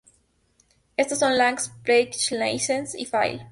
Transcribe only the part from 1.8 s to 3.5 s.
package:, license: y file:.